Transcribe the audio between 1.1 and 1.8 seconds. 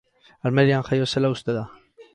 zela uste da.